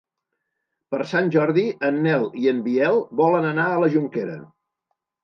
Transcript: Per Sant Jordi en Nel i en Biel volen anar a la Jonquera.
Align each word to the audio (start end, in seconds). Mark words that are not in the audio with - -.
Per 0.93 0.99
Sant 1.11 1.27
Jordi 1.35 1.65
en 1.89 1.99
Nel 2.05 2.25
i 2.45 2.49
en 2.53 2.63
Biel 2.69 2.97
volen 3.21 3.47
anar 3.51 3.67
a 3.67 3.77
la 3.85 3.91
Jonquera. 3.97 4.39